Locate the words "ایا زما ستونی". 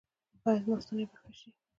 0.45-1.05